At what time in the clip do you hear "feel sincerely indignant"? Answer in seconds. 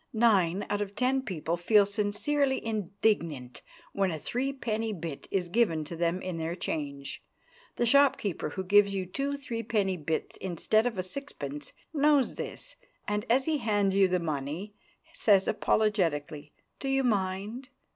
1.57-3.61